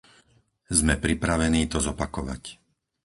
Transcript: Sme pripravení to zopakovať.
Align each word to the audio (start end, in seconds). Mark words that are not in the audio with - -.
Sme 0.79 0.95
pripravení 1.05 1.61
to 1.71 1.77
zopakovať. 1.87 2.43